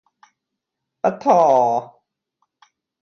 [1.01, 1.39] ปั๊ดธ่อ